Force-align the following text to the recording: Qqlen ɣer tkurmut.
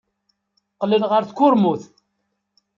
Qqlen 0.73 1.03
ɣer 1.11 1.23
tkurmut. 1.29 1.83